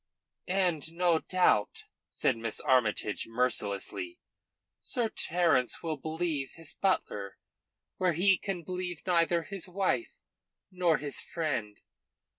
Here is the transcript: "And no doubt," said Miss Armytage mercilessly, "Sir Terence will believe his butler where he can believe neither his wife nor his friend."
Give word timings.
"And 0.47 0.93
no 0.93 1.19
doubt," 1.19 1.83
said 2.09 2.35
Miss 2.35 2.59
Armytage 2.59 3.27
mercilessly, 3.27 4.17
"Sir 4.79 5.09
Terence 5.09 5.83
will 5.83 5.95
believe 5.95 6.53
his 6.55 6.73
butler 6.73 7.37
where 7.97 8.13
he 8.13 8.35
can 8.39 8.63
believe 8.63 9.05
neither 9.05 9.43
his 9.43 9.67
wife 9.69 10.15
nor 10.71 10.97
his 10.97 11.19
friend." 11.19 11.81